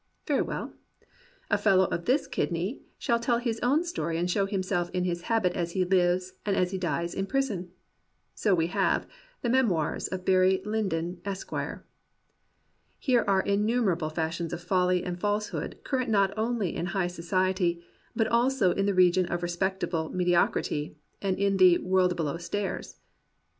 [0.25, 0.73] Very well,
[1.51, 5.21] a fellow of this kidney shall tell his own story and show himself in his
[5.29, 7.69] habit as he lives, and as he dies in prison.
[8.33, 9.05] So we have
[9.43, 11.51] The Memoirs of Barry Lyndon, Esq.
[12.97, 17.83] Here are innumerable fashions of folly and falsehood current not only in high so ciety,
[18.15, 22.97] but also in the region of respectable medi ocrity, and in the "world below stairs."